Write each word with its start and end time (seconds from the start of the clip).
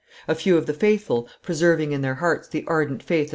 A 0.27 0.33
few 0.33 0.57
of 0.57 0.65
the 0.65 0.73
faithful, 0.73 1.29
preserving 1.43 1.91
in 1.91 2.01
their 2.01 2.15
hearts 2.15 2.47
the 2.47 2.63
ardent 2.65 3.03
faith 3.03 3.27
of 3.27 3.27
M. 3.27 3.29